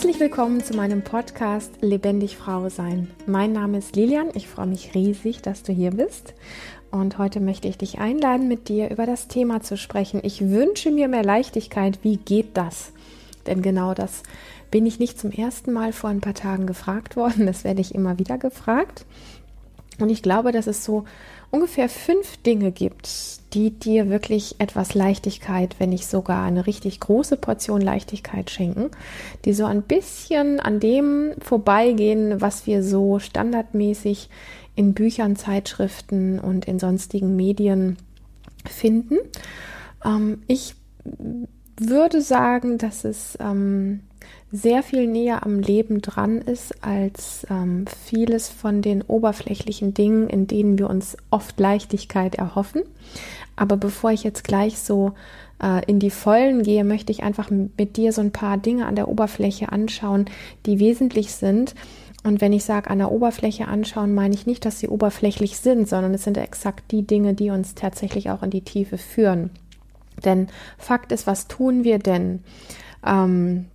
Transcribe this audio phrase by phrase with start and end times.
[0.00, 3.10] Herzlich willkommen zu meinem Podcast Lebendig Frau sein.
[3.26, 4.30] Mein Name ist Lilian.
[4.32, 6.32] Ich freue mich riesig, dass du hier bist.
[6.90, 10.22] Und heute möchte ich dich einladen, mit dir über das Thema zu sprechen.
[10.24, 11.98] Ich wünsche mir mehr Leichtigkeit.
[12.00, 12.94] Wie geht das?
[13.46, 14.22] Denn genau das
[14.70, 17.44] bin ich nicht zum ersten Mal vor ein paar Tagen gefragt worden.
[17.44, 19.04] Das werde ich immer wieder gefragt.
[19.98, 21.04] Und ich glaube, dass es so
[21.50, 23.08] ungefähr fünf Dinge gibt,
[23.54, 28.90] die dir wirklich etwas Leichtigkeit, wenn nicht sogar eine richtig große Portion Leichtigkeit schenken,
[29.44, 34.28] die so ein bisschen an dem vorbeigehen, was wir so standardmäßig
[34.76, 37.96] in Büchern, Zeitschriften und in sonstigen Medien
[38.68, 39.18] finden.
[40.04, 40.74] Ähm, ich
[41.76, 44.00] würde sagen, dass es ähm,
[44.52, 50.46] sehr viel näher am Leben dran ist als ähm, vieles von den oberflächlichen Dingen, in
[50.46, 52.82] denen wir uns oft Leichtigkeit erhoffen.
[53.54, 55.12] Aber bevor ich jetzt gleich so
[55.62, 58.96] äh, in die Vollen gehe, möchte ich einfach mit dir so ein paar Dinge an
[58.96, 60.24] der Oberfläche anschauen,
[60.66, 61.74] die wesentlich sind.
[62.24, 65.88] Und wenn ich sage an der Oberfläche anschauen, meine ich nicht, dass sie oberflächlich sind,
[65.88, 69.50] sondern es sind exakt die Dinge, die uns tatsächlich auch in die Tiefe führen.
[70.24, 72.42] Denn Fakt ist, was tun wir denn?
[73.06, 73.66] Ähm,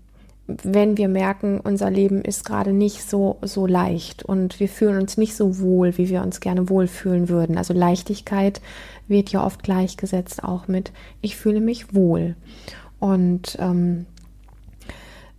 [0.48, 5.18] wenn wir merken, unser Leben ist gerade nicht so, so leicht und wir fühlen uns
[5.18, 7.58] nicht so wohl, wie wir uns gerne wohlfühlen würden.
[7.58, 8.62] Also Leichtigkeit
[9.08, 12.36] wird ja oft gleichgesetzt auch mit, ich fühle mich wohl.
[13.00, 14.06] Und ähm,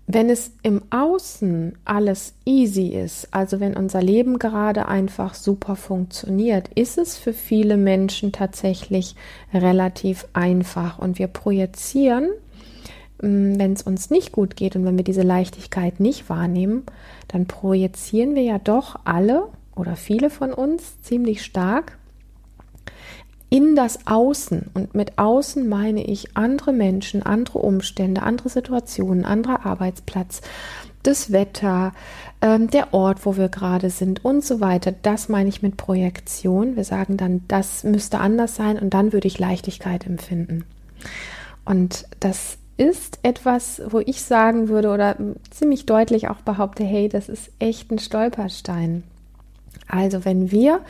[0.09, 6.69] wenn es im Außen alles easy ist, also wenn unser Leben gerade einfach super funktioniert,
[6.75, 9.17] ist es für viele Menschen tatsächlich
[9.53, 12.31] relativ einfach und wir projizieren
[13.19, 16.85] wenn es uns nicht gut geht und wenn wir diese Leichtigkeit nicht wahrnehmen,
[17.29, 21.99] dann projizieren wir ja doch alle oder viele von uns ziemlich stark
[23.49, 24.71] in das Außen.
[24.75, 30.41] Und mit Außen meine ich andere Menschen, andere Umstände, andere Situationen, anderer Arbeitsplatz,
[31.03, 31.93] das Wetter,
[32.43, 34.93] ähm, der Ort, wo wir gerade sind und so weiter.
[35.03, 36.75] Das meine ich mit Projektion.
[36.75, 40.65] Wir sagen dann, das müsste anders sein und dann würde ich Leichtigkeit empfinden.
[41.65, 45.17] Und das ist etwas, wo ich sagen würde oder
[45.51, 49.03] ziemlich deutlich auch behaupte, hey, das ist echt ein Stolperstein.
[49.89, 50.81] Also wenn wir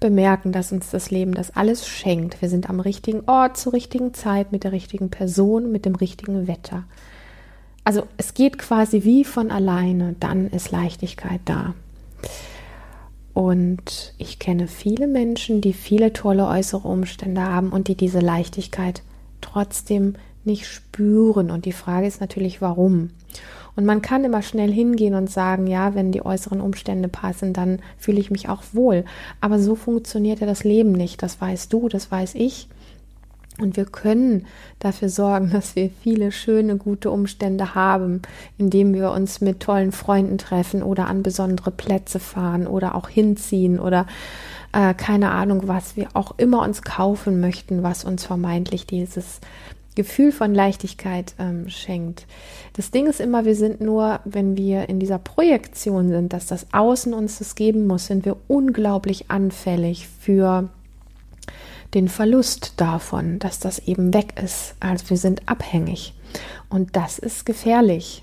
[0.00, 4.14] bemerken, dass uns das Leben das alles schenkt, wir sind am richtigen Ort zur richtigen
[4.14, 6.84] Zeit, mit der richtigen Person, mit dem richtigen Wetter.
[7.84, 11.74] Also es geht quasi wie von alleine, dann ist Leichtigkeit da.
[13.34, 19.02] Und ich kenne viele Menschen, die viele tolle äußere Umstände haben und die diese Leichtigkeit
[19.42, 20.14] trotzdem
[20.46, 21.50] nicht spüren.
[21.50, 23.10] Und die Frage ist natürlich, warum?
[23.76, 27.80] Und man kann immer schnell hingehen und sagen, ja, wenn die äußeren Umstände passen, dann
[27.98, 29.04] fühle ich mich auch wohl.
[29.40, 31.22] Aber so funktioniert ja das Leben nicht.
[31.22, 32.68] Das weißt du, das weiß ich.
[33.58, 34.46] Und wir können
[34.78, 38.22] dafür sorgen, dass wir viele schöne, gute Umstände haben,
[38.58, 43.78] indem wir uns mit tollen Freunden treffen oder an besondere Plätze fahren oder auch hinziehen
[43.78, 44.06] oder
[44.72, 49.40] äh, keine Ahnung, was wir auch immer uns kaufen möchten, was uns vermeintlich dieses
[49.96, 52.26] Gefühl von Leichtigkeit ähm, schenkt.
[52.74, 56.66] Das Ding ist immer, wir sind nur, wenn wir in dieser Projektion sind, dass das
[56.72, 60.68] Außen uns das geben muss, sind wir unglaublich anfällig für
[61.94, 64.74] den Verlust davon, dass das eben weg ist.
[64.80, 66.14] Also wir sind abhängig.
[66.68, 68.22] Und das ist gefährlich.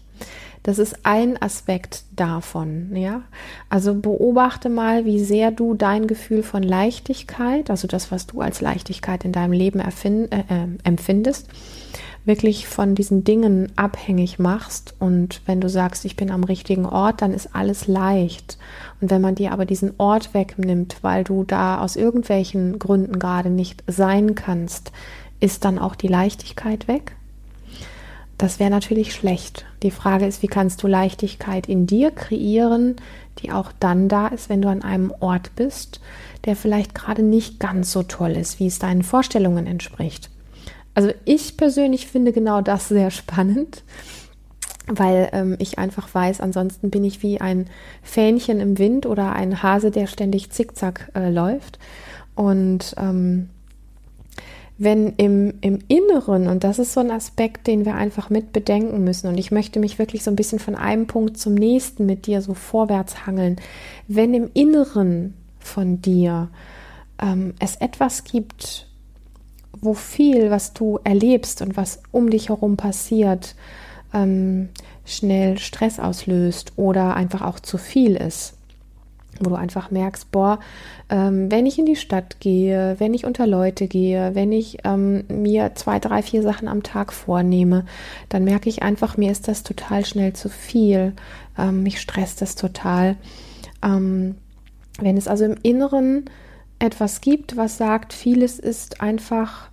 [0.63, 3.23] Das ist ein Aspekt davon, ja.
[3.69, 8.61] Also beobachte mal, wie sehr du dein Gefühl von Leichtigkeit, also das, was du als
[8.61, 11.49] Leichtigkeit in deinem Leben erfind, äh, äh, empfindest,
[12.23, 14.95] wirklich von diesen Dingen abhängig machst.
[14.99, 18.57] Und wenn du sagst, ich bin am richtigen Ort, dann ist alles leicht.
[19.01, 23.49] Und wenn man dir aber diesen Ort wegnimmt, weil du da aus irgendwelchen Gründen gerade
[23.49, 24.93] nicht sein kannst,
[25.41, 27.17] ist dann auch die Leichtigkeit weg?
[28.43, 29.63] Das wäre natürlich schlecht.
[29.83, 32.97] Die Frage ist, wie kannst du Leichtigkeit in dir kreieren,
[33.39, 36.01] die auch dann da ist, wenn du an einem Ort bist,
[36.43, 40.29] der vielleicht gerade nicht ganz so toll ist, wie es deinen Vorstellungen entspricht.
[40.93, 43.83] Also ich persönlich finde genau das sehr spannend,
[44.87, 47.69] weil ähm, ich einfach weiß, ansonsten bin ich wie ein
[48.01, 51.79] Fähnchen im Wind oder ein Hase, der ständig zickzack äh, läuft.
[52.35, 53.47] Und ähm,
[54.77, 59.03] wenn im, im Inneren, und das ist so ein Aspekt, den wir einfach mit bedenken
[59.03, 62.25] müssen, und ich möchte mich wirklich so ein bisschen von einem Punkt zum nächsten mit
[62.25, 63.57] dir so vorwärts hangeln,
[64.07, 66.49] wenn im Inneren von dir
[67.21, 68.87] ähm, es etwas gibt,
[69.79, 73.55] wo viel, was du erlebst und was um dich herum passiert,
[74.13, 74.69] ähm,
[75.05, 78.55] schnell Stress auslöst oder einfach auch zu viel ist,
[79.39, 80.59] wo du einfach merkst, boah,
[81.09, 85.23] ähm, wenn ich in die Stadt gehe, wenn ich unter Leute gehe, wenn ich ähm,
[85.27, 87.85] mir zwei, drei, vier Sachen am Tag vornehme,
[88.29, 91.13] dann merke ich einfach, mir ist das total schnell zu viel.
[91.57, 93.15] Ähm, mich stresst das total.
[93.83, 94.35] Ähm,
[94.99, 96.25] wenn es also im Inneren
[96.79, 99.69] etwas gibt, was sagt, vieles ist einfach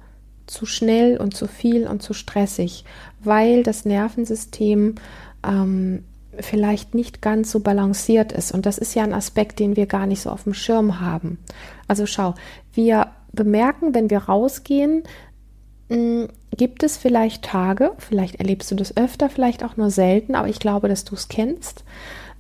[0.47, 2.85] zu schnell und zu viel und zu stressig,
[3.23, 4.97] weil das Nervensystem
[5.47, 6.05] ähm,
[6.39, 8.53] vielleicht nicht ganz so balanciert ist.
[8.53, 11.39] Und das ist ja ein Aspekt, den wir gar nicht so auf dem Schirm haben.
[11.89, 12.35] Also schau,
[12.73, 15.03] wir bemerken, wenn wir rausgehen,
[15.89, 20.49] hm, gibt es vielleicht Tage, vielleicht erlebst du das öfter, vielleicht auch nur selten, aber
[20.49, 21.85] ich glaube, dass du es kennst,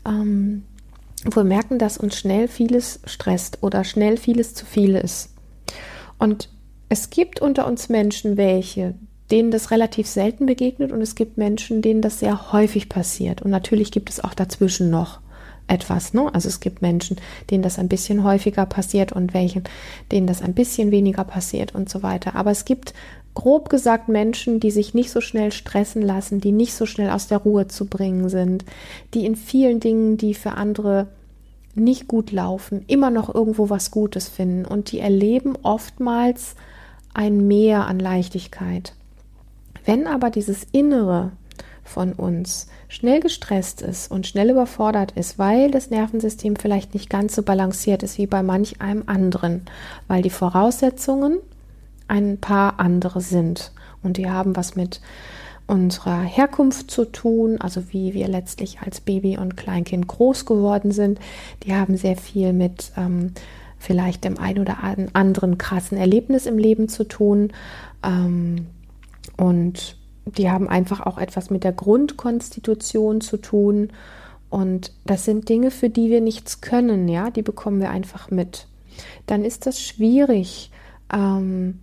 [0.06, 0.64] ähm,
[1.24, 5.34] wo wir merken, dass uns schnell vieles stresst oder schnell vieles zu viel ist.
[6.18, 6.48] Und
[6.88, 8.94] es gibt unter uns Menschen welche,
[9.30, 13.42] denen das relativ selten begegnet und es gibt Menschen, denen das sehr häufig passiert.
[13.42, 15.20] Und natürlich gibt es auch dazwischen noch
[15.70, 16.12] etwas.
[16.12, 16.28] Ne?
[16.34, 17.16] Also es gibt Menschen,
[17.50, 19.64] denen das ein bisschen häufiger passiert und welchen,
[20.10, 22.34] denen das ein bisschen weniger passiert und so weiter.
[22.34, 22.92] Aber es gibt
[23.34, 27.28] grob gesagt Menschen, die sich nicht so schnell stressen lassen, die nicht so schnell aus
[27.28, 28.64] der Ruhe zu bringen sind,
[29.14, 31.06] die in vielen Dingen, die für andere
[31.76, 36.56] nicht gut laufen, immer noch irgendwo was Gutes finden und die erleben oftmals
[37.14, 38.94] ein Mehr an Leichtigkeit.
[39.84, 41.32] Wenn aber dieses Innere
[41.84, 47.34] von uns schnell gestresst ist und schnell überfordert ist, weil das Nervensystem vielleicht nicht ganz
[47.34, 49.62] so balanciert ist wie bei manch einem anderen,
[50.06, 51.38] weil die Voraussetzungen
[52.08, 53.72] ein paar andere sind
[54.02, 55.00] und die haben was mit
[55.66, 61.20] unserer Herkunft zu tun, also wie wir letztlich als Baby und Kleinkind groß geworden sind.
[61.62, 63.32] Die haben sehr viel mit ähm,
[63.78, 64.78] vielleicht dem ein oder
[65.12, 67.52] anderen krassen Erlebnis im Leben zu tun.
[68.02, 68.66] Ähm,
[69.40, 69.96] und
[70.26, 73.88] die haben einfach auch etwas mit der Grundkonstitution zu tun.
[74.50, 78.66] Und das sind Dinge, für die wir nichts können, ja, die bekommen wir einfach mit.
[79.24, 80.70] Dann ist das schwierig
[81.10, 81.78] ähm,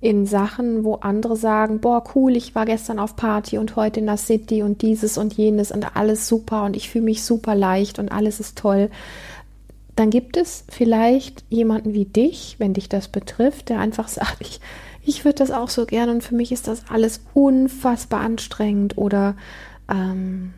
[0.00, 4.06] in Sachen, wo andere sagen, boah, cool, ich war gestern auf Party und heute in
[4.06, 7.98] der City und dieses und jenes und alles super und ich fühle mich super leicht
[7.98, 8.88] und alles ist toll.
[9.96, 14.60] Dann gibt es vielleicht jemanden wie dich, wenn dich das betrifft, der einfach sagt, ich,
[15.08, 19.36] ich würde das auch so gerne und für mich ist das alles unfassbar anstrengend oder
[19.90, 20.52] ähm,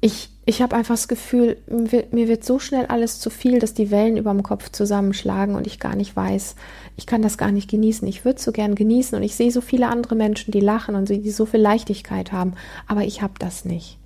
[0.00, 3.90] ich, ich habe einfach das Gefühl, mir wird so schnell alles zu viel, dass die
[3.90, 6.54] Wellen über dem Kopf zusammenschlagen und ich gar nicht weiß,
[6.96, 8.06] ich kann das gar nicht genießen.
[8.06, 11.08] Ich würde so gern genießen und ich sehe so viele andere Menschen, die lachen und
[11.08, 12.52] die so viel Leichtigkeit haben,
[12.86, 13.98] aber ich habe das nicht.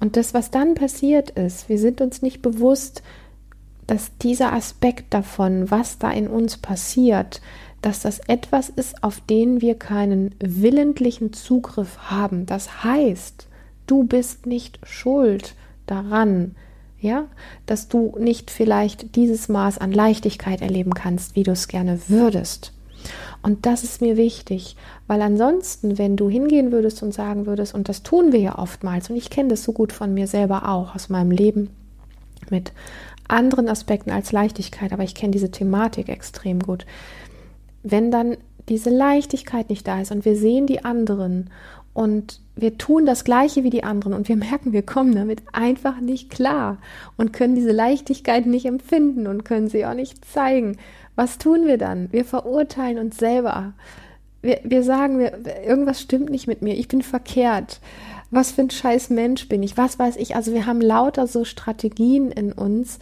[0.00, 3.02] Und das, was dann passiert ist, wir sind uns nicht bewusst,
[3.86, 7.40] dass dieser Aspekt davon, was da in uns passiert,
[7.84, 12.46] dass das etwas ist, auf den wir keinen willentlichen Zugriff haben.
[12.46, 13.46] Das heißt,
[13.86, 15.54] du bist nicht schuld
[15.84, 16.54] daran,
[16.98, 17.26] ja,
[17.66, 22.72] dass du nicht vielleicht dieses Maß an Leichtigkeit erleben kannst, wie du es gerne würdest.
[23.42, 24.76] Und das ist mir wichtig,
[25.06, 29.10] weil ansonsten, wenn du hingehen würdest und sagen würdest, und das tun wir ja oftmals,
[29.10, 31.68] und ich kenne das so gut von mir selber auch aus meinem Leben
[32.48, 32.72] mit
[33.28, 36.86] anderen Aspekten als Leichtigkeit, aber ich kenne diese Thematik extrem gut
[37.84, 38.36] wenn dann
[38.68, 41.50] diese Leichtigkeit nicht da ist und wir sehen die anderen
[41.92, 46.00] und wir tun das Gleiche wie die anderen und wir merken, wir kommen damit einfach
[46.00, 46.78] nicht klar
[47.16, 50.76] und können diese Leichtigkeit nicht empfinden und können sie auch nicht zeigen.
[51.14, 52.12] Was tun wir dann?
[52.12, 53.74] Wir verurteilen uns selber.
[54.42, 57.80] Wir, wir sagen, wir, irgendwas stimmt nicht mit mir, ich bin verkehrt.
[58.30, 59.76] Was für ein scheiß Mensch bin ich?
[59.76, 60.34] Was weiß ich?
[60.34, 62.98] Also wir haben lauter so Strategien in uns,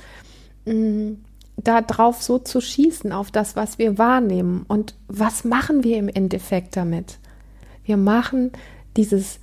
[0.67, 1.17] mh, mm,
[1.57, 4.65] darauf so zu schießen, auf das, was wir wahrnehmen.
[4.69, 7.19] Und was machen wir im Endeffekt damit?
[7.85, 8.53] Wir machen
[8.97, 9.39] dieses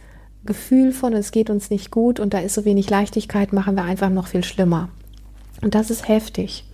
[0.46, 3.84] Gefühl von, es geht uns nicht gut und da ist so wenig Leichtigkeit, machen wir
[3.84, 4.90] einfach noch viel schlimmer.
[5.62, 6.66] Und das ist heftig.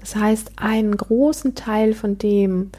[0.00, 2.70] Das heißt, einen großen Teil von dem,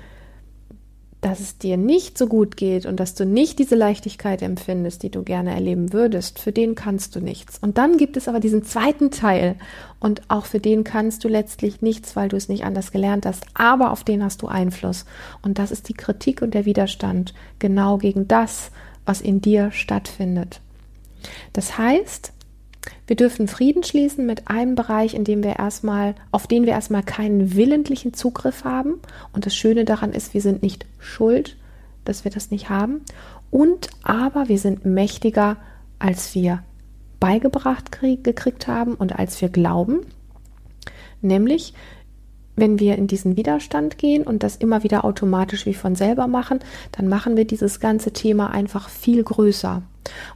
[1.29, 5.09] dass es dir nicht so gut geht und dass du nicht diese Leichtigkeit empfindest, die
[5.09, 7.57] du gerne erleben würdest, für den kannst du nichts.
[7.59, 9.55] Und dann gibt es aber diesen zweiten Teil
[9.99, 13.45] und auch für den kannst du letztlich nichts, weil du es nicht anders gelernt hast,
[13.53, 15.05] aber auf den hast du Einfluss.
[15.41, 18.71] Und das ist die Kritik und der Widerstand genau gegen das,
[19.05, 20.61] was in dir stattfindet.
[21.53, 22.33] Das heißt,
[23.07, 27.03] wir dürfen Frieden schließen mit einem Bereich, in dem wir erstmal, auf den wir erstmal
[27.03, 28.95] keinen willentlichen Zugriff haben.
[29.31, 31.55] Und das Schöne daran ist, wir sind nicht schuld,
[32.03, 33.01] dass wir das nicht haben.
[33.49, 35.55] Und aber wir sind mächtiger,
[35.99, 36.63] als wir
[37.21, 40.01] beigebracht krieg, gekriegt haben und als wir glauben.
[41.21, 41.73] Nämlich,
[42.57, 46.59] wenn wir in diesen Widerstand gehen und das immer wieder automatisch wie von selber machen,
[46.91, 49.83] dann machen wir dieses ganze Thema einfach viel größer.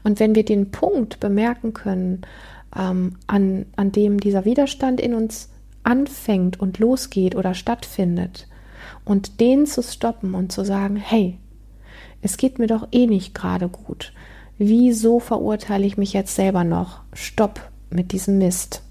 [0.03, 2.21] Und wenn wir den Punkt bemerken können,
[2.77, 5.49] ähm, an, an dem dieser Widerstand in uns
[5.83, 8.47] anfängt und losgeht oder stattfindet.
[9.03, 11.37] Und den zu stoppen und zu sagen, hey,
[12.21, 14.13] es geht mir doch eh nicht gerade gut.
[14.59, 17.01] Wieso verurteile ich mich jetzt selber noch?
[17.13, 18.83] Stopp mit diesem Mist.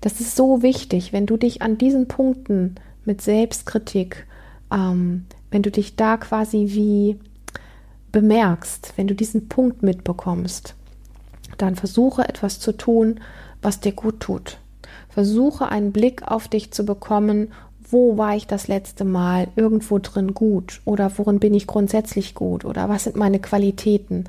[0.00, 4.26] Das ist so wichtig, wenn du dich an diesen Punkten mit Selbstkritik,
[4.72, 7.18] ähm, wenn du dich da quasi wie
[8.12, 10.74] bemerkst, wenn du diesen Punkt mitbekommst,
[11.56, 13.20] dann versuche etwas zu tun,
[13.62, 14.58] was dir gut tut.
[15.08, 17.48] Versuche einen Blick auf dich zu bekommen,
[17.90, 22.64] wo war ich das letzte Mal irgendwo drin gut oder worin bin ich grundsätzlich gut
[22.64, 24.24] oder was sind meine Qualitäten.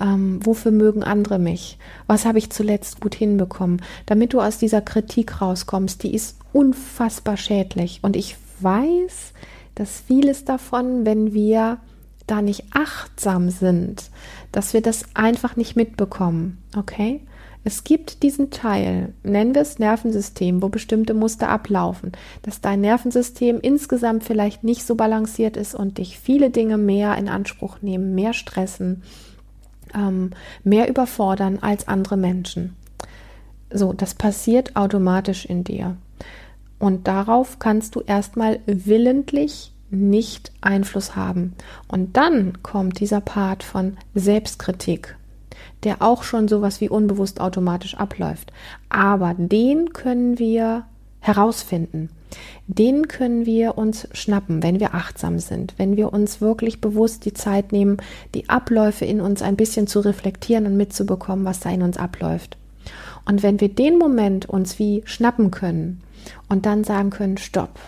[0.00, 1.78] Ähm, wofür mögen andere mich?
[2.06, 3.82] Was habe ich zuletzt gut hinbekommen?
[4.06, 8.00] Damit du aus dieser Kritik rauskommst, die ist unfassbar schädlich.
[8.02, 9.32] Und ich weiß,
[9.74, 11.78] dass vieles davon, wenn wir
[12.26, 14.10] da nicht achtsam sind,
[14.52, 16.58] dass wir das einfach nicht mitbekommen.
[16.76, 17.22] Okay?
[17.64, 22.12] Es gibt diesen Teil, nennen wir es Nervensystem, wo bestimmte Muster ablaufen,
[22.42, 27.28] dass dein Nervensystem insgesamt vielleicht nicht so balanciert ist und dich viele Dinge mehr in
[27.28, 29.02] Anspruch nehmen, mehr stressen,
[29.94, 30.30] ähm,
[30.64, 32.76] mehr überfordern als andere Menschen.
[33.70, 35.96] So, das passiert automatisch in dir.
[36.78, 41.54] Und darauf kannst du erstmal willentlich nicht Einfluss haben.
[41.88, 45.16] Und dann kommt dieser Part von Selbstkritik,
[45.82, 48.52] der auch schon sowas wie unbewusst automatisch abläuft.
[48.88, 50.84] Aber den können wir
[51.20, 52.10] herausfinden.
[52.66, 57.32] Den können wir uns schnappen, wenn wir achtsam sind, wenn wir uns wirklich bewusst die
[57.32, 57.96] Zeit nehmen,
[58.34, 62.56] die Abläufe in uns ein bisschen zu reflektieren und mitzubekommen, was da in uns abläuft.
[63.24, 66.02] Und wenn wir den Moment uns wie schnappen können
[66.48, 67.78] und dann sagen können, stopp,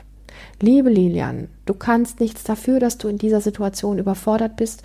[0.62, 4.82] Liebe Lilian, du kannst nichts dafür, dass du in dieser Situation überfordert bist.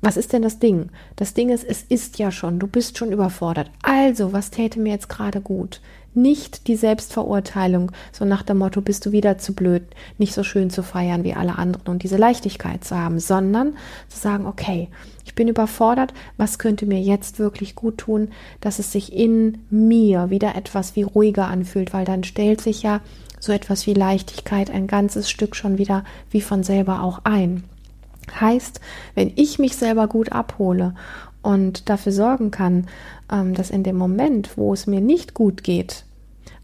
[0.00, 0.90] Was ist denn das Ding?
[1.16, 3.70] Das Ding ist, es ist ja schon, du bist schon überfordert.
[3.82, 5.80] Also, was täte mir jetzt gerade gut?
[6.14, 9.82] Nicht die Selbstverurteilung, so nach dem Motto, bist du wieder zu blöd,
[10.16, 13.74] nicht so schön zu feiern wie alle anderen und diese Leichtigkeit zu haben, sondern
[14.08, 14.88] zu sagen, okay,
[15.24, 18.28] ich bin überfordert, was könnte mir jetzt wirklich gut tun,
[18.60, 23.00] dass es sich in mir wieder etwas wie ruhiger anfühlt, weil dann stellt sich ja
[23.40, 27.64] so etwas wie Leichtigkeit ein ganzes Stück schon wieder wie von selber auch ein.
[28.40, 28.80] Heißt,
[29.14, 30.94] wenn ich mich selber gut abhole
[31.42, 32.86] und dafür sorgen kann,
[33.30, 36.04] ähm, dass in dem Moment, wo es mir nicht gut geht,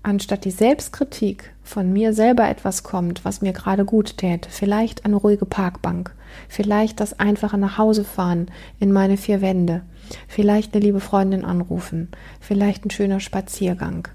[0.02, 5.16] anstatt die Selbstkritik von mir selber etwas kommt, was mir gerade gut täte, vielleicht eine
[5.16, 6.14] ruhige Parkbank,
[6.48, 9.82] vielleicht das einfache nach Hause fahren in meine vier Wände,
[10.28, 12.08] vielleicht eine liebe Freundin anrufen,
[12.40, 14.08] vielleicht ein schöner Spaziergang,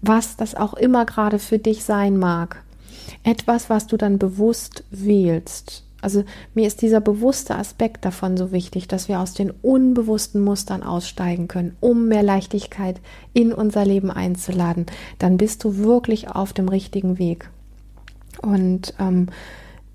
[0.00, 2.62] was das auch immer gerade für dich sein mag.
[3.24, 5.84] Etwas, was du dann bewusst wählst.
[6.02, 10.82] Also mir ist dieser bewusste Aspekt davon so wichtig, dass wir aus den unbewussten Mustern
[10.82, 13.00] aussteigen können, um mehr Leichtigkeit
[13.32, 14.86] in unser Leben einzuladen.
[15.18, 17.48] Dann bist du wirklich auf dem richtigen Weg.
[18.42, 19.28] Und ähm,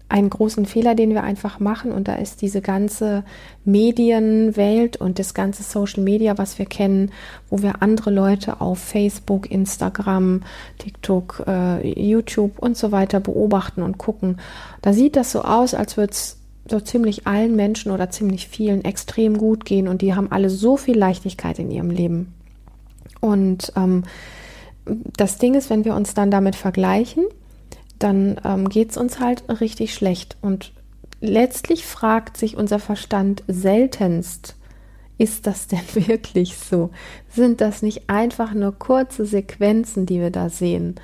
[0.09, 1.91] einen großen Fehler, den wir einfach machen.
[1.91, 3.23] Und da ist diese ganze
[3.65, 7.11] Medienwelt und das ganze Social Media, was wir kennen,
[7.49, 10.43] wo wir andere Leute auf Facebook, Instagram,
[10.77, 14.37] TikTok, äh, YouTube und so weiter beobachten und gucken.
[14.81, 16.37] Da sieht das so aus, als würde es
[16.69, 20.77] so ziemlich allen Menschen oder ziemlich vielen extrem gut gehen und die haben alle so
[20.77, 22.33] viel Leichtigkeit in ihrem Leben.
[23.21, 24.03] Und ähm,
[25.15, 27.25] das Ding ist, wenn wir uns dann damit vergleichen,
[27.99, 30.37] dann ähm, geht es uns halt richtig schlecht.
[30.41, 30.71] Und
[31.21, 34.55] letztlich fragt sich unser Verstand seltenst,
[35.17, 36.91] ist das denn wirklich so?
[37.29, 40.95] Sind das nicht einfach nur kurze Sequenzen, die wir da sehen,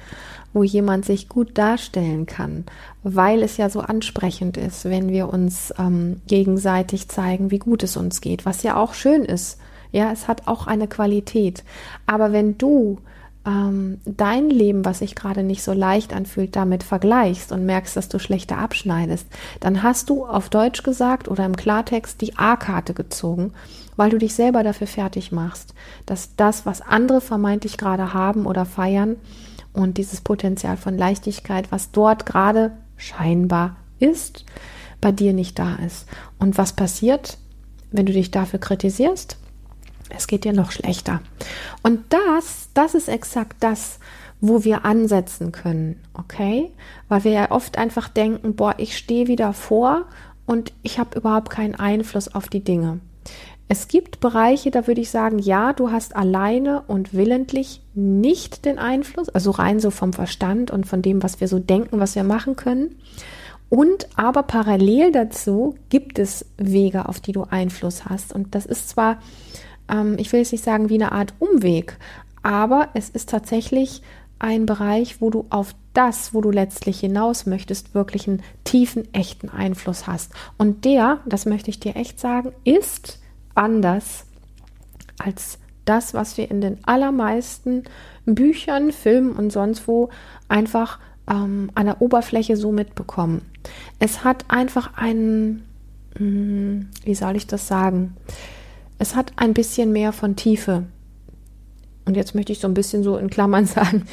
[0.54, 2.66] wo jemand sich gut darstellen kann,
[3.02, 7.98] weil es ja so ansprechend ist, wenn wir uns ähm, gegenseitig zeigen, wie gut es
[7.98, 9.60] uns geht, was ja auch schön ist.
[9.92, 11.64] Ja, es hat auch eine Qualität.
[12.08, 13.00] Aber wenn du
[13.46, 18.10] ähm, dein Leben, was sich gerade nicht so leicht anfühlt, damit vergleichst und merkst, dass
[18.10, 19.28] du schlechter abschneidest,
[19.60, 23.54] dann hast du auf Deutsch gesagt oder im Klartext die A-Karte gezogen,
[23.96, 25.74] weil du dich selber dafür fertig machst,
[26.06, 29.18] dass das, was andere vermeintlich gerade haben oder feiern
[29.74, 34.46] und dieses Potenzial von Leichtigkeit, was dort gerade scheinbar ist,
[35.02, 36.08] bei dir nicht da ist.
[36.40, 37.38] Und was passiert,
[37.92, 39.38] wenn du dich dafür kritisierst?
[40.10, 41.22] Es geht dir noch schlechter.
[41.82, 44.00] Und das, das ist exakt das,
[44.42, 46.72] wo wir ansetzen können, okay?
[47.08, 50.06] Weil wir ja oft einfach denken, boah, ich stehe wieder vor
[50.46, 53.00] und ich habe überhaupt keinen Einfluss auf die Dinge.
[53.70, 58.78] Es gibt Bereiche, da würde ich sagen, ja, du hast alleine und willentlich nicht den
[58.78, 62.24] Einfluss, also rein so vom Verstand und von dem, was wir so denken, was wir
[62.24, 62.98] machen können.
[63.70, 68.34] Und aber parallel dazu gibt es Wege, auf die du Einfluss hast.
[68.34, 69.18] Und das ist zwar
[69.90, 71.98] ähm, ich will jetzt nicht sagen wie eine Art Umweg,
[72.42, 74.02] aber es ist tatsächlich
[74.40, 79.50] ein Bereich, wo du auf das, wo du letztlich hinaus möchtest, wirklich einen tiefen, echten
[79.50, 80.34] Einfluss hast.
[80.58, 83.20] Und der, das möchte ich dir echt sagen, ist
[83.56, 84.25] anders
[85.18, 87.84] als das, was wir in den allermeisten
[88.25, 90.10] Büchern, Filmen und sonst wo
[90.48, 91.00] einfach
[91.30, 93.44] ähm, an der Oberfläche so mitbekommen.
[94.00, 95.63] Es hat einfach einen,
[96.18, 98.16] hm, wie soll ich das sagen?
[99.04, 100.86] Es hat ein bisschen mehr von Tiefe
[102.06, 104.06] und jetzt möchte ich so ein bisschen so in Klammern sagen,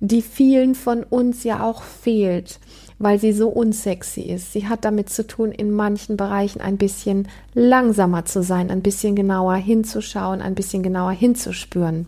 [0.00, 2.58] die vielen von uns ja auch fehlt,
[2.98, 4.54] weil sie so unsexy ist.
[4.54, 9.14] Sie hat damit zu tun, in manchen Bereichen ein bisschen langsamer zu sein, ein bisschen
[9.14, 12.06] genauer hinzuschauen, ein bisschen genauer hinzuspüren.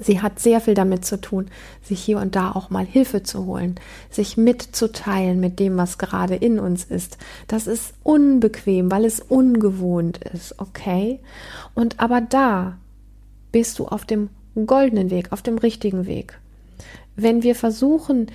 [0.00, 1.46] Sie hat sehr viel damit zu tun,
[1.82, 3.76] sich hier und da auch mal Hilfe zu holen,
[4.10, 7.16] sich mitzuteilen mit dem, was gerade in uns ist.
[7.46, 11.20] Das ist unbequem, weil es ungewohnt ist, okay?
[11.74, 12.78] Und aber da
[13.52, 14.30] bist du auf dem
[14.66, 16.40] goldenen Weg, auf dem richtigen Weg.
[17.14, 18.26] Wenn wir versuchen,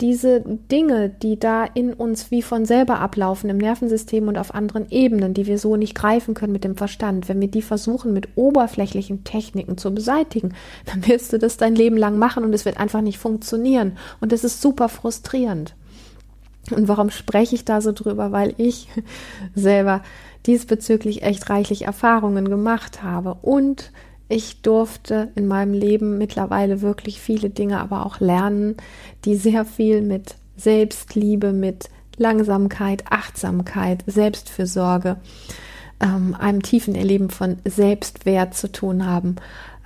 [0.00, 4.90] diese Dinge, die da in uns wie von selber ablaufen, im Nervensystem und auf anderen
[4.90, 8.28] Ebenen, die wir so nicht greifen können mit dem Verstand, wenn wir die versuchen mit
[8.34, 10.54] oberflächlichen Techniken zu beseitigen,
[10.86, 13.96] dann wirst du das dein Leben lang machen und es wird einfach nicht funktionieren.
[14.20, 15.74] Und es ist super frustrierend.
[16.70, 18.30] Und warum spreche ich da so drüber?
[18.30, 18.88] Weil ich
[19.54, 20.02] selber
[20.46, 23.92] diesbezüglich echt reichlich Erfahrungen gemacht habe und
[24.32, 28.76] ich durfte in meinem Leben mittlerweile wirklich viele Dinge aber auch lernen,
[29.24, 35.16] die sehr viel mit Selbstliebe, mit Langsamkeit, Achtsamkeit, Selbstfürsorge,
[36.00, 39.36] ähm, einem tiefen Erleben von Selbstwert zu tun haben.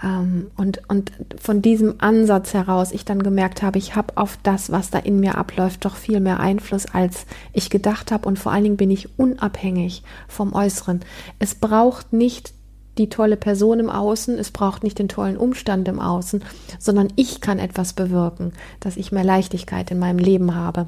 [0.03, 4.71] Ähm, und, und von diesem Ansatz heraus ich dann gemerkt habe, ich habe auf das,
[4.71, 8.29] was da in mir abläuft, doch viel mehr Einfluss, als ich gedacht habe.
[8.29, 11.01] Und vor allen Dingen bin ich unabhängig vom Äußeren.
[11.39, 12.56] Es braucht nicht
[12.99, 16.43] die tolle Person im Außen, es braucht nicht den tollen Umstand im Außen,
[16.79, 20.87] sondern ich kann etwas bewirken, dass ich mehr Leichtigkeit in meinem Leben habe.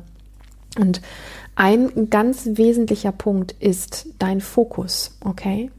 [0.78, 1.00] Und
[1.56, 5.70] ein ganz wesentlicher Punkt ist dein Fokus, okay?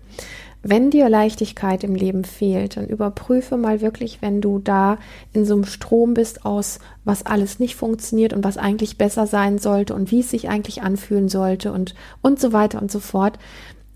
[0.61, 4.97] Wenn dir Leichtigkeit im Leben fehlt, dann überprüfe mal wirklich, wenn du da
[5.31, 9.57] in so einem Strom bist aus, was alles nicht funktioniert und was eigentlich besser sein
[9.57, 13.39] sollte und wie es sich eigentlich anfühlen sollte und, und so weiter und so fort.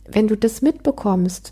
[0.07, 1.51] Wenn du das mitbekommst,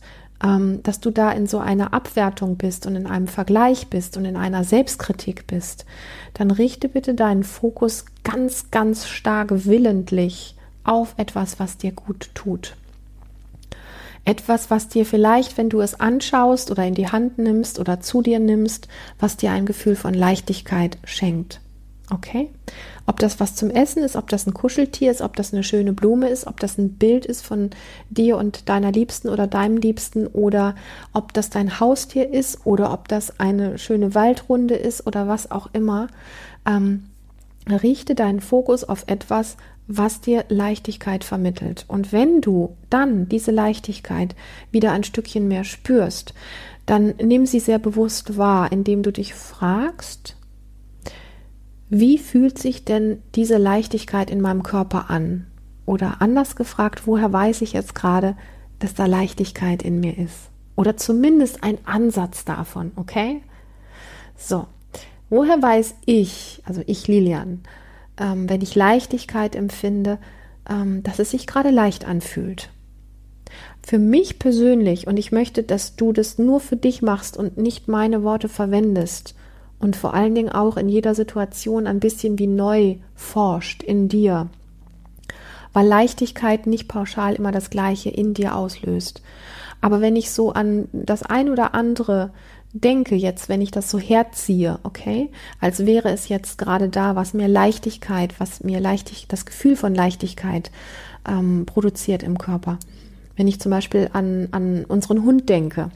[0.83, 4.35] dass du da in so einer Abwertung bist und in einem Vergleich bist und in
[4.35, 5.85] einer Selbstkritik bist,
[6.33, 12.75] dann richte bitte deinen Fokus ganz, ganz stark willentlich auf etwas, was dir gut tut.
[14.25, 18.21] Etwas, was dir vielleicht, wenn du es anschaust oder in die Hand nimmst oder zu
[18.21, 18.87] dir nimmst,
[19.19, 21.59] was dir ein Gefühl von Leichtigkeit schenkt.
[22.13, 22.49] Okay?
[23.05, 25.93] Ob das was zum Essen ist, ob das ein Kuscheltier ist, ob das eine schöne
[25.93, 27.69] Blume ist, ob das ein Bild ist von
[28.09, 30.75] dir und deiner Liebsten oder deinem Liebsten oder
[31.13, 35.69] ob das dein Haustier ist oder ob das eine schöne Waldrunde ist oder was auch
[35.71, 36.07] immer.
[36.65, 37.05] Ähm,
[37.69, 39.55] richte deinen Fokus auf etwas,
[39.87, 41.85] was dir Leichtigkeit vermittelt.
[41.87, 44.35] Und wenn du dann diese Leichtigkeit
[44.71, 46.33] wieder ein Stückchen mehr spürst,
[46.85, 50.35] dann nimm sie sehr bewusst wahr, indem du dich fragst,
[51.93, 55.47] wie fühlt sich denn diese Leichtigkeit in meinem Körper an?
[55.85, 58.37] Oder anders gefragt, woher weiß ich jetzt gerade,
[58.79, 60.51] dass da Leichtigkeit in mir ist?
[60.77, 63.41] Oder zumindest ein Ansatz davon, okay?
[64.37, 64.67] So,
[65.29, 67.59] woher weiß ich, also ich Lilian,
[68.17, 70.17] ähm, wenn ich Leichtigkeit empfinde,
[70.69, 72.69] ähm, dass es sich gerade leicht anfühlt?
[73.83, 77.89] Für mich persönlich, und ich möchte, dass du das nur für dich machst und nicht
[77.89, 79.35] meine Worte verwendest,
[79.81, 84.47] und vor allen Dingen auch in jeder Situation ein bisschen wie neu forscht in dir,
[85.73, 89.21] weil Leichtigkeit nicht pauschal immer das Gleiche in dir auslöst.
[89.81, 92.31] Aber wenn ich so an das ein oder andere
[92.73, 97.33] denke jetzt, wenn ich das so herziehe, okay, als wäre es jetzt gerade da, was
[97.33, 100.71] mir Leichtigkeit, was mir leichtig, das Gefühl von Leichtigkeit
[101.27, 102.77] ähm, produziert im Körper.
[103.35, 105.89] Wenn ich zum Beispiel an, an unseren Hund denke,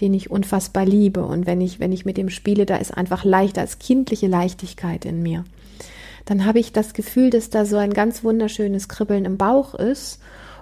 [0.00, 1.24] den ich unfassbar liebe.
[1.24, 5.04] Und wenn ich, wenn ich mit dem spiele, da ist einfach leichter als kindliche Leichtigkeit
[5.04, 5.44] in mir.
[6.24, 10.20] Dann habe ich das Gefühl, dass da so ein ganz wunderschönes Kribbeln im Bauch ist.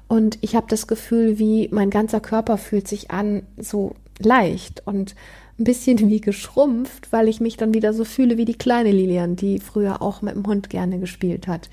[0.09, 5.15] Und ich habe das Gefühl, wie mein ganzer Körper fühlt sich an, so leicht und
[5.59, 9.37] ein bisschen wie geschrumpft, weil ich mich dann wieder so fühle wie die kleine Lilian,
[9.37, 11.71] die früher auch mit dem Hund gerne gespielt hat.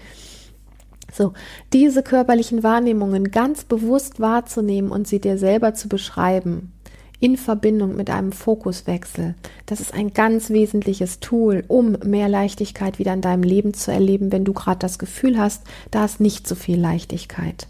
[1.11, 1.33] So,
[1.73, 6.71] diese körperlichen Wahrnehmungen ganz bewusst wahrzunehmen und sie dir selber zu beschreiben,
[7.21, 9.35] in Verbindung mit einem Fokuswechsel.
[9.67, 14.31] Das ist ein ganz wesentliches Tool, um mehr Leichtigkeit wieder in deinem Leben zu erleben,
[14.31, 17.67] wenn du gerade das Gefühl hast, da ist nicht so viel Leichtigkeit.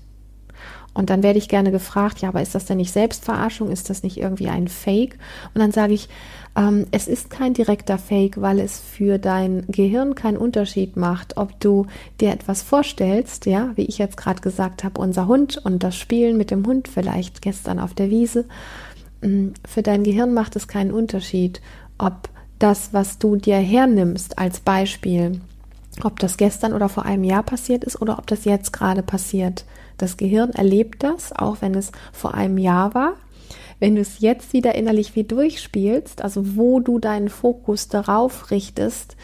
[0.94, 3.72] Und dann werde ich gerne gefragt, ja, aber ist das denn nicht Selbstverarschung?
[3.72, 5.18] Ist das nicht irgendwie ein Fake?
[5.54, 6.10] Und dann sage ich,
[6.58, 11.58] ähm, es ist kein direkter Fake, weil es für dein Gehirn keinen Unterschied macht, ob
[11.62, 11.86] du
[12.20, 16.36] dir etwas vorstellst, ja, wie ich jetzt gerade gesagt habe, unser Hund und das Spielen
[16.36, 18.46] mit dem Hund vielleicht gestern auf der Wiese.
[19.22, 21.62] Mm, für dein Gehirn macht es keinen Unterschied,
[21.98, 22.30] ob
[22.60, 25.42] das, was du dir hernimmst als Beispiel,
[26.04, 29.66] ob das gestern oder vor einem Jahr passiert ist oder ob das jetzt gerade passiert.
[29.98, 33.14] Das Gehirn erlebt das, auch wenn es vor einem Jahr war.
[33.82, 39.18] Wenn du es jetzt wieder innerlich wie durchspielst, also wo du deinen Fokus darauf richtest,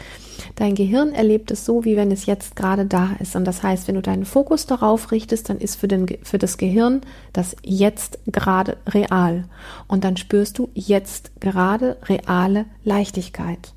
[0.56, 3.36] dein Gehirn erlebt es so, wie wenn es jetzt gerade da ist.
[3.36, 6.58] Und das heißt, wenn du deinen Fokus darauf richtest, dann ist für, den, für das
[6.58, 9.44] Gehirn das jetzt gerade real.
[9.86, 13.74] Und dann spürst du jetzt gerade reale Leichtigkeit.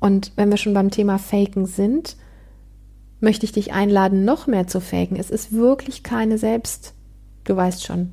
[0.00, 2.16] Und wenn wir schon beim Thema Faken sind,
[3.20, 5.16] möchte ich dich einladen, noch mehr zu faken.
[5.16, 6.92] Es ist wirklich keine Selbst,
[7.44, 8.12] du weißt schon,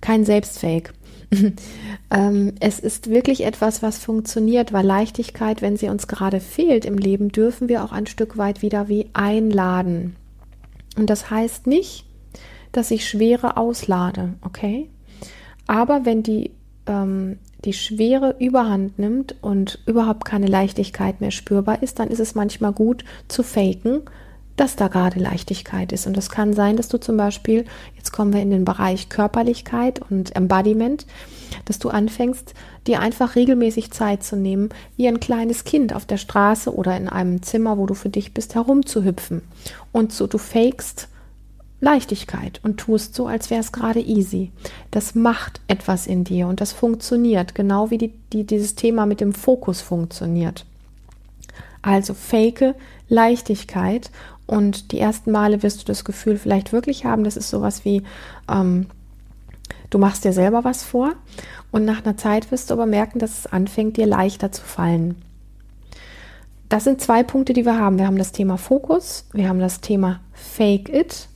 [0.00, 0.94] kein Selbstfake.
[2.10, 6.98] ähm, es ist wirklich etwas, was funktioniert, weil Leichtigkeit, wenn sie uns gerade fehlt im
[6.98, 10.16] Leben, dürfen wir auch ein Stück weit wieder wie einladen.
[10.96, 12.04] Und das heißt nicht,
[12.70, 14.90] dass ich Schwere auslade, okay?
[15.66, 16.50] Aber wenn die
[16.86, 22.34] ähm, die Schwere überhand nimmt und überhaupt keine Leichtigkeit mehr spürbar ist, dann ist es
[22.34, 24.02] manchmal gut zu faken,
[24.56, 26.06] dass da gerade Leichtigkeit ist.
[26.06, 27.64] Und das kann sein, dass du zum Beispiel,
[27.96, 31.06] jetzt kommen wir in den Bereich Körperlichkeit und Embodiment,
[31.64, 32.54] dass du anfängst,
[32.86, 37.08] dir einfach regelmäßig Zeit zu nehmen, wie ein kleines Kind auf der Straße oder in
[37.08, 39.42] einem Zimmer, wo du für dich bist, herumzuhüpfen.
[39.92, 41.08] Und so du fakest
[41.80, 44.52] Leichtigkeit und tust so, als wäre es gerade easy.
[44.92, 49.20] Das macht etwas in dir und das funktioniert, genau wie die, die, dieses Thema mit
[49.20, 50.64] dem Fokus funktioniert.
[51.82, 52.76] Also fake
[53.08, 54.12] Leichtigkeit
[54.52, 58.02] und die ersten Male wirst du das Gefühl vielleicht wirklich haben, das ist sowas wie,
[58.50, 58.86] ähm,
[59.88, 61.14] du machst dir selber was vor
[61.70, 65.16] und nach einer Zeit wirst du aber merken, dass es anfängt, dir leichter zu fallen.
[66.68, 67.98] Das sind zwei Punkte, die wir haben.
[67.98, 71.28] Wir haben das Thema Fokus, wir haben das Thema Fake It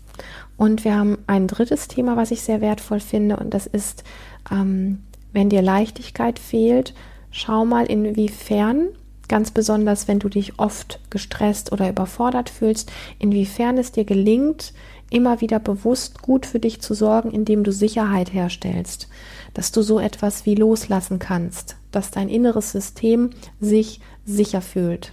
[0.58, 4.04] und wir haben ein drittes Thema, was ich sehr wertvoll finde, und das ist,
[4.50, 5.02] ähm,
[5.32, 6.92] wenn dir Leichtigkeit fehlt,
[7.30, 8.88] schau mal, inwiefern,
[9.28, 14.72] ganz besonders wenn du dich oft gestresst oder überfordert fühlst, inwiefern es dir gelingt,
[15.10, 19.08] immer wieder bewusst gut für dich zu sorgen, indem du Sicherheit herstellst,
[19.54, 25.12] dass du so etwas wie loslassen kannst, dass dein inneres System sich sicher fühlt.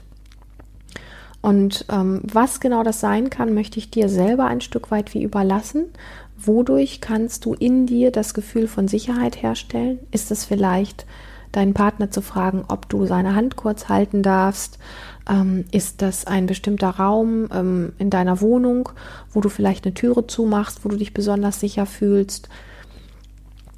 [1.41, 5.23] Und ähm, was genau das sein kann, möchte ich dir selber ein Stück weit wie
[5.23, 5.87] überlassen.
[6.37, 9.99] Wodurch kannst du in dir das Gefühl von Sicherheit herstellen?
[10.11, 11.05] Ist es vielleicht
[11.53, 14.77] deinen Partner zu fragen, ob du seine Hand kurz halten darfst?
[15.29, 18.89] Ähm, ist das ein bestimmter Raum ähm, in deiner Wohnung,
[19.31, 22.49] wo du vielleicht eine Türe zumachst, wo du dich besonders sicher fühlst?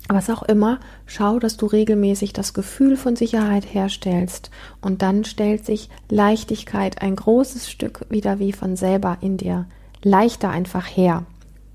[0.08, 5.66] was auch immer, schau, dass du regelmäßig das Gefühl von Sicherheit herstellst und dann stellt
[5.66, 9.66] sich Leichtigkeit ein großes Stück wieder wie von selber in dir
[10.04, 11.26] leichter einfach her.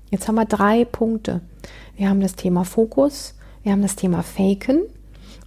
[0.09, 1.41] Jetzt haben wir drei Punkte.
[1.97, 4.79] Wir haben das Thema Fokus, wir haben das Thema Faken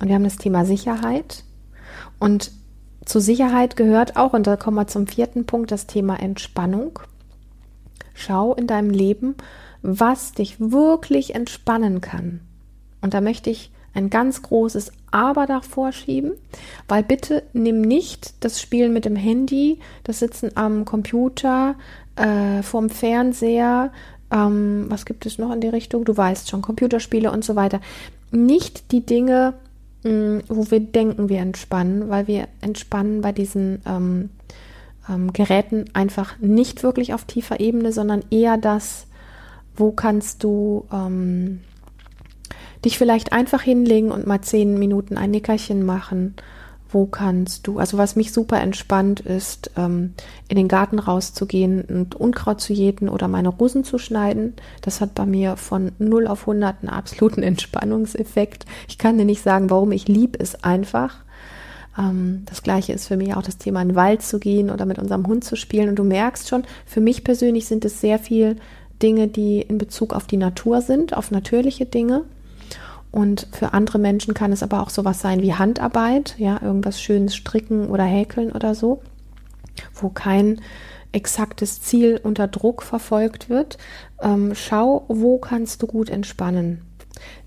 [0.00, 1.44] und wir haben das Thema Sicherheit.
[2.18, 2.50] Und
[3.04, 6.98] zu Sicherheit gehört auch, und da kommen wir zum vierten Punkt, das Thema Entspannung.
[8.14, 9.34] Schau in deinem Leben,
[9.82, 12.40] was dich wirklich entspannen kann.
[13.02, 16.32] Und da möchte ich ein ganz großes Aber davor schieben,
[16.88, 21.76] weil bitte nimm nicht das Spielen mit dem Handy, das Sitzen am Computer,
[22.16, 23.92] äh, vorm Fernseher,
[24.30, 26.04] ähm, was gibt es noch in die Richtung?
[26.04, 27.80] Du weißt schon, Computerspiele und so weiter.
[28.32, 29.54] Nicht die Dinge,
[30.04, 34.30] wo wir denken, wir entspannen, weil wir entspannen bei diesen ähm,
[35.08, 39.06] ähm, Geräten einfach nicht wirklich auf tiefer Ebene, sondern eher das,
[39.76, 41.60] wo kannst du ähm,
[42.84, 46.34] dich vielleicht einfach hinlegen und mal zehn Minuten ein Nickerchen machen.
[46.94, 50.14] Wo kannst du, also was mich super entspannt ist, ähm,
[50.46, 54.54] in den Garten rauszugehen und Unkraut zu jäten oder meine Rosen zu schneiden.
[54.80, 58.64] Das hat bei mir von 0 auf 100 einen absoluten Entspannungseffekt.
[58.86, 61.16] Ich kann dir nicht sagen, warum ich liebe es einfach.
[61.98, 64.86] Ähm, das gleiche ist für mich auch das Thema in den Wald zu gehen oder
[64.86, 65.88] mit unserem Hund zu spielen.
[65.88, 68.54] Und du merkst schon, für mich persönlich sind es sehr viel
[69.02, 72.22] Dinge, die in Bezug auf die Natur sind, auf natürliche Dinge.
[73.14, 77.36] Und für andere Menschen kann es aber auch sowas sein wie Handarbeit, ja, irgendwas Schönes
[77.36, 79.02] stricken oder häkeln oder so,
[79.94, 80.60] wo kein
[81.12, 83.78] exaktes Ziel unter Druck verfolgt wird.
[84.20, 86.82] Ähm, schau, wo kannst du gut entspannen.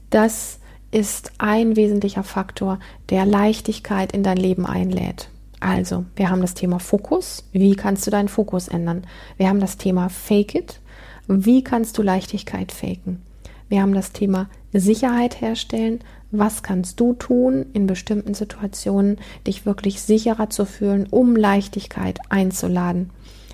[0.10, 5.28] Das ist ein wesentlicher Faktor, der Leichtigkeit in dein Leben einlädt.
[5.60, 7.44] Also, wir haben das Thema Fokus.
[7.52, 9.06] Wie kannst du deinen Fokus ändern?
[9.36, 10.80] Wir haben das Thema Fake It.
[11.28, 13.22] wie kannst du Leichtigkeit faken?
[13.68, 16.00] Wir haben das Thema Sicherheit herstellen.
[16.32, 23.12] Was kannst du tun in bestimmten Situationen, dich wirklich sicherer zu fühlen, um Leichtigkeit einzuladen?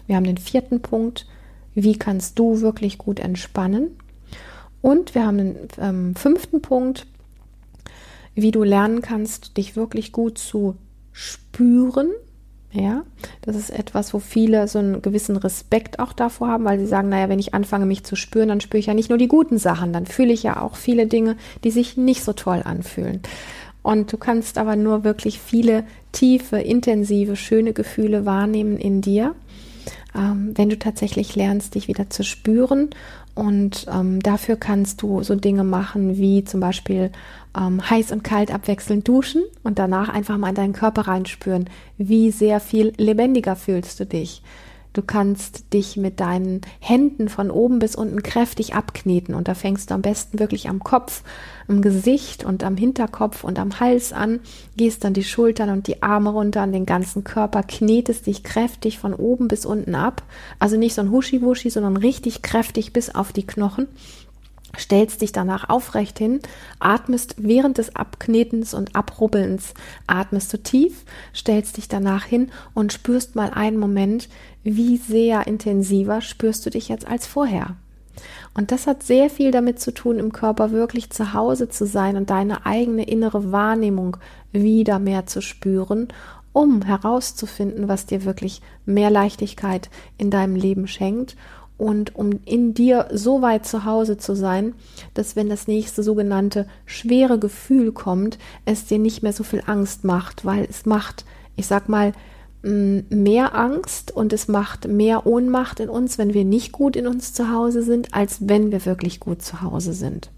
[0.08, 1.28] Wir haben den vierten Punkt.
[1.76, 3.98] Wie kannst du wirklich gut entspannen?
[4.82, 7.08] Und wir haben den ähm, fünften Punkt,
[8.36, 10.76] wie du lernen kannst, dich wirklich gut zu
[11.12, 12.10] spüren.
[12.74, 13.04] Ja,
[13.42, 17.10] das ist etwas, wo viele so einen gewissen Respekt auch davor haben, weil sie sagen,
[17.10, 19.60] naja, wenn ich anfange, mich zu spüren, dann spüre ich ja nicht nur die guten
[19.60, 23.22] Sachen, dann fühle ich ja auch viele Dinge, die sich nicht so toll anfühlen.
[23.84, 25.84] Und du kannst aber nur wirklich viele
[26.14, 29.36] tiefe, intensive, schöne Gefühle wahrnehmen in dir,
[30.16, 32.90] ähm, wenn du tatsächlich lernst, dich wieder zu spüren
[33.36, 37.12] und ähm, dafür kannst du so Dinge machen wie zum Beispiel
[37.58, 42.32] ähm, heiß und kalt abwechselnd duschen und danach einfach mal in deinen Körper reinspüren, wie
[42.32, 44.42] sehr viel lebendiger fühlst du dich.
[44.94, 49.90] Du kannst dich mit deinen Händen von oben bis unten kräftig abkneten und da fängst
[49.90, 51.24] du am besten wirklich am Kopf,
[51.68, 54.40] am Gesicht und am Hinterkopf und am Hals an,
[54.78, 59.00] gehst dann die Schultern und die Arme runter an den ganzen Körper, knetest dich kräftig
[59.00, 60.22] von oben bis unten ab.
[60.60, 63.88] Also nicht so ein Huschi-Wuschi, sondern richtig kräftig bis auf die Knochen
[64.78, 66.40] stellst dich danach aufrecht hin,
[66.80, 69.74] atmest während des Abknetens und Abrubbelns,
[70.08, 71.06] atmest du tief,
[71.36, 74.30] stellst dich danach hin und spürst mal einen Moment,
[74.64, 77.76] wie sehr intensiver spürst du dich jetzt als vorher.
[78.54, 82.16] Und das hat sehr viel damit zu tun, im Körper wirklich zu Hause zu sein
[82.16, 84.18] und deine eigene innere Wahrnehmung
[84.52, 86.10] wieder mehr zu spüren,
[86.52, 91.36] um herauszufinden, was dir wirklich mehr Leichtigkeit in deinem Leben schenkt
[91.78, 94.74] und um in dir so weit zu Hause zu sein,
[95.14, 100.04] dass wenn das nächste sogenannte schwere Gefühl kommt, es dir nicht mehr so viel Angst
[100.04, 102.14] macht, weil es macht, ich sag mal,
[102.64, 107.34] mehr Angst und es macht mehr Ohnmacht in uns, wenn wir nicht gut in uns
[107.34, 110.30] zu Hause sind, als wenn wir wirklich gut zu Hause sind.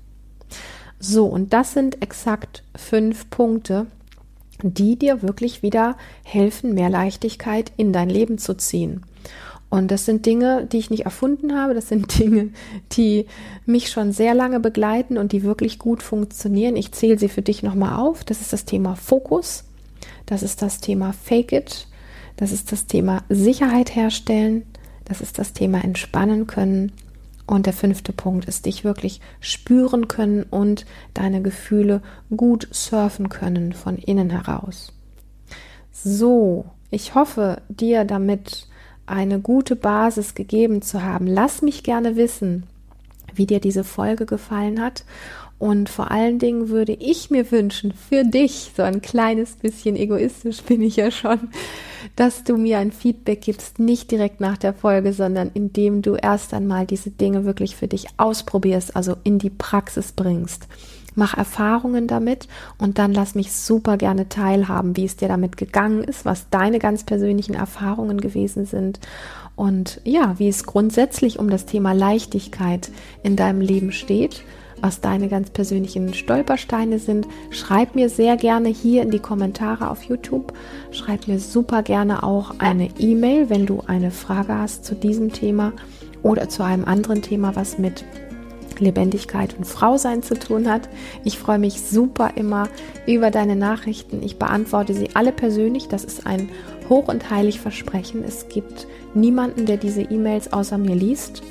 [1.00, 3.86] So, und das sind exakt fünf Punkte,
[4.64, 9.04] die dir wirklich wieder helfen, mehr Leichtigkeit in dein Leben zu ziehen.
[9.70, 12.50] Und das sind Dinge, die ich nicht erfunden habe, das sind Dinge,
[12.94, 13.26] die
[13.66, 16.76] mich schon sehr lange begleiten und die wirklich gut funktionieren.
[16.76, 18.24] Ich zähle sie für dich nochmal auf.
[18.24, 19.66] Das ist das Thema Fokus,
[20.26, 21.88] das ist das Thema Fake It,
[22.38, 24.64] das ist das Thema Sicherheit herstellen,
[25.06, 26.92] das ist das Thema entspannen können.
[27.48, 32.02] Und der fünfte Punkt ist, dich wirklich spüren können und deine Gefühle
[32.36, 34.94] gut surfen können von innen heraus.
[35.92, 38.68] So, ich hoffe, dir damit
[39.06, 41.28] eine gute Basis gegeben zu haben.
[41.28, 42.64] Lass mich gerne wissen,
[43.34, 45.04] wie dir diese Folge gefallen hat.
[45.58, 50.62] Und vor allen Dingen würde ich mir wünschen, für dich, so ein kleines bisschen egoistisch
[50.64, 51.40] bin ich ja schon,
[52.18, 56.54] dass du mir ein Feedback gibst, nicht direkt nach der Folge, sondern indem du erst
[56.54, 60.68] einmal diese Dinge wirklich für dich ausprobierst, also in die Praxis bringst
[61.16, 62.48] mach Erfahrungen damit
[62.78, 66.80] und dann lass mich super gerne teilhaben, wie es dir damit gegangen ist, was deine
[66.80, 69.00] ganz persönlichen Erfahrungen gewesen sind
[69.56, 72.92] und ja, wie es grundsätzlich um das Thema Leichtigkeit
[73.24, 74.44] in deinem Leben steht
[74.82, 77.28] was deine ganz persönlichen Stolpersteine sind.
[77.50, 80.54] Schreib mir sehr gerne hier in die Kommentare auf YouTube.
[80.92, 85.74] Schreib mir super gerne auch eine E-Mail, wenn du eine Frage hast zu diesem Thema
[86.24, 88.04] oder zu einem anderen Thema, was mit
[88.80, 90.90] Lebendigkeit und Frausein zu tun hat.
[91.24, 92.70] Ich freue mich super immer
[93.08, 94.24] über deine Nachrichten.
[94.24, 95.88] Ich beantworte sie alle persönlich.
[95.88, 96.50] Das ist ein
[96.90, 98.24] hoch und heilig Versprechen.
[98.24, 101.42] Es gibt niemanden, der diese E-Mails außer mir liest.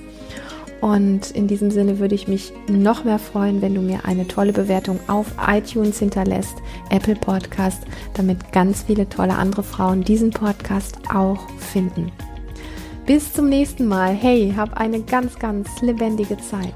[0.81, 4.53] Und in diesem Sinne würde ich mich noch mehr freuen, wenn du mir eine tolle
[4.53, 6.57] Bewertung auf iTunes hinterlässt,
[6.91, 7.83] Apple Podcast,
[8.13, 12.13] damit ganz viele tolle andere Frauen diesen Podcast auch finden.
[13.07, 14.13] Bis zum nächsten Mal.
[14.15, 16.75] Hey, hab eine ganz, ganz lebendige Zeit.